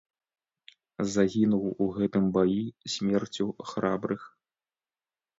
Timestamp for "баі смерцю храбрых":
2.37-4.21